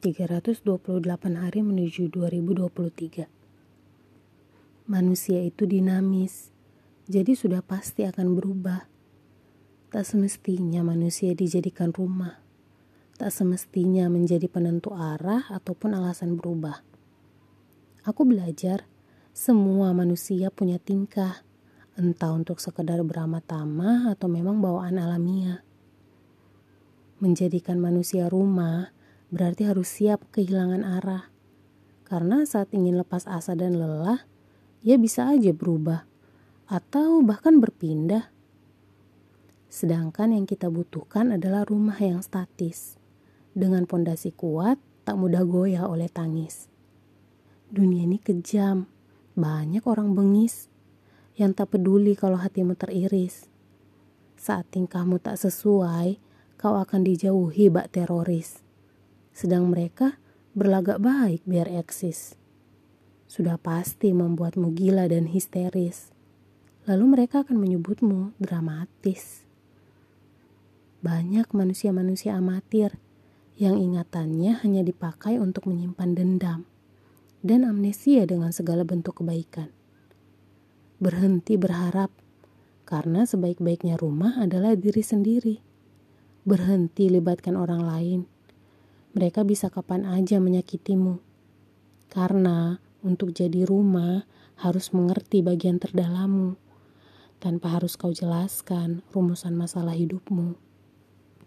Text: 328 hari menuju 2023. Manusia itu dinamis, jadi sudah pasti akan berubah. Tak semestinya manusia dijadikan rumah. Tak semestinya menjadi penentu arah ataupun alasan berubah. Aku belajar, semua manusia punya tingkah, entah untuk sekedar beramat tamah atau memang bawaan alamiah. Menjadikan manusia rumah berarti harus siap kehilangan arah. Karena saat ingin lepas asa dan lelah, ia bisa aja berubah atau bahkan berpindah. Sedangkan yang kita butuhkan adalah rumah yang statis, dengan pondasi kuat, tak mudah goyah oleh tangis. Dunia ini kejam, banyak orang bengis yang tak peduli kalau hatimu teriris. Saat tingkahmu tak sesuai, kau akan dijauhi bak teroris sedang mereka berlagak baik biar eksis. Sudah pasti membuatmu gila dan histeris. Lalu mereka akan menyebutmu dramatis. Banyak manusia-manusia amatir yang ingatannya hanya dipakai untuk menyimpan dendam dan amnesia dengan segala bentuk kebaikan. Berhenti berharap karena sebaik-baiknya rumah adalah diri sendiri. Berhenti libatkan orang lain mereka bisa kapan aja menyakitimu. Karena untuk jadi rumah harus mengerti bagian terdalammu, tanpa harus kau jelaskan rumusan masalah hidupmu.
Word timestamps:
328 0.00 0.64
hari 1.36 1.60
menuju 1.60 2.08
2023. 2.08 3.28
Manusia 4.88 5.44
itu 5.44 5.68
dinamis, 5.68 6.48
jadi 7.04 7.36
sudah 7.36 7.60
pasti 7.60 8.08
akan 8.08 8.32
berubah. 8.32 8.88
Tak 9.92 10.08
semestinya 10.08 10.80
manusia 10.80 11.36
dijadikan 11.36 11.92
rumah. 11.92 12.40
Tak 13.20 13.28
semestinya 13.28 14.08
menjadi 14.08 14.48
penentu 14.48 14.96
arah 14.96 15.44
ataupun 15.52 15.92
alasan 15.92 16.40
berubah. 16.40 16.80
Aku 18.00 18.24
belajar, 18.24 18.88
semua 19.36 19.92
manusia 19.92 20.48
punya 20.48 20.80
tingkah, 20.80 21.44
entah 22.00 22.32
untuk 22.32 22.56
sekedar 22.56 23.04
beramat 23.04 23.44
tamah 23.44 24.16
atau 24.16 24.32
memang 24.32 24.64
bawaan 24.64 24.96
alamiah. 24.96 25.60
Menjadikan 27.20 27.76
manusia 27.76 28.32
rumah 28.32 28.96
berarti 29.30 29.66
harus 29.66 29.86
siap 29.86 30.26
kehilangan 30.34 30.82
arah. 30.82 31.30
Karena 32.02 32.42
saat 32.42 32.74
ingin 32.74 32.98
lepas 32.98 33.24
asa 33.30 33.54
dan 33.54 33.78
lelah, 33.78 34.26
ia 34.82 34.98
bisa 34.98 35.30
aja 35.30 35.54
berubah 35.54 36.02
atau 36.66 37.22
bahkan 37.22 37.62
berpindah. 37.62 38.30
Sedangkan 39.70 40.34
yang 40.34 40.50
kita 40.50 40.66
butuhkan 40.66 41.38
adalah 41.38 41.62
rumah 41.62 41.94
yang 42.02 42.18
statis, 42.26 42.98
dengan 43.54 43.86
pondasi 43.86 44.34
kuat, 44.34 44.82
tak 45.06 45.14
mudah 45.14 45.46
goyah 45.46 45.86
oleh 45.86 46.10
tangis. 46.10 46.66
Dunia 47.70 48.02
ini 48.02 48.18
kejam, 48.18 48.90
banyak 49.38 49.86
orang 49.86 50.18
bengis 50.18 50.66
yang 51.38 51.54
tak 51.54 51.78
peduli 51.78 52.18
kalau 52.18 52.34
hatimu 52.34 52.74
teriris. 52.74 53.46
Saat 54.34 54.74
tingkahmu 54.74 55.22
tak 55.22 55.38
sesuai, 55.38 56.18
kau 56.58 56.74
akan 56.74 57.06
dijauhi 57.06 57.70
bak 57.70 57.94
teroris 57.94 58.66
sedang 59.40 59.72
mereka 59.72 60.20
berlagak 60.52 61.00
baik 61.00 61.40
biar 61.48 61.64
eksis. 61.72 62.36
Sudah 63.24 63.56
pasti 63.56 64.12
membuatmu 64.12 64.76
gila 64.76 65.08
dan 65.08 65.32
histeris. 65.32 66.12
Lalu 66.84 67.04
mereka 67.16 67.40
akan 67.40 67.56
menyebutmu 67.56 68.36
dramatis. 68.36 69.48
Banyak 71.00 71.56
manusia-manusia 71.56 72.36
amatir 72.36 73.00
yang 73.56 73.80
ingatannya 73.80 74.60
hanya 74.60 74.84
dipakai 74.84 75.40
untuk 75.40 75.72
menyimpan 75.72 76.12
dendam 76.12 76.60
dan 77.40 77.64
amnesia 77.64 78.28
dengan 78.28 78.52
segala 78.52 78.84
bentuk 78.84 79.24
kebaikan. 79.24 79.72
Berhenti 81.00 81.56
berharap 81.56 82.12
karena 82.84 83.24
sebaik-baiknya 83.24 83.96
rumah 83.96 84.36
adalah 84.36 84.76
diri 84.76 85.00
sendiri. 85.00 85.56
Berhenti 86.44 87.08
libatkan 87.08 87.56
orang 87.56 87.80
lain 87.80 88.20
mereka 89.10 89.42
bisa 89.42 89.68
kapan 89.68 90.06
aja 90.06 90.38
menyakitimu. 90.38 91.18
Karena 92.10 92.78
untuk 93.02 93.34
jadi 93.34 93.66
rumah 93.66 94.26
harus 94.60 94.92
mengerti 94.92 95.40
bagian 95.40 95.80
terdalammu, 95.80 96.54
tanpa 97.40 97.80
harus 97.80 97.96
kau 97.96 98.12
jelaskan 98.12 99.00
rumusan 99.10 99.56
masalah 99.56 99.96
hidupmu. 99.96 100.69